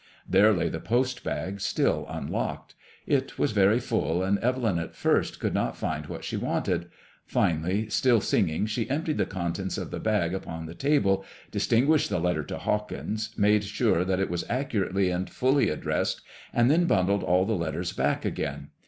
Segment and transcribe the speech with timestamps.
[0.27, 2.73] There lay the post bag, still unlocked.
[3.05, 6.89] It was very fully and Evelyn at first could not find what she wanted.
[7.27, 12.17] Finally, still singing, she emptied the contents of the bag upon the table, distinguished the
[12.19, 16.21] letter to Hawkins, made sure that it was accurately and fully ad dressed,
[16.51, 18.69] and then bundled all the letters back again.